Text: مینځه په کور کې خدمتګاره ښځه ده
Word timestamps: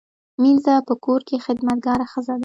مینځه 0.41 0.75
په 0.87 0.93
کور 1.05 1.21
کې 1.27 1.43
خدمتګاره 1.45 2.05
ښځه 2.11 2.33
ده 2.37 2.39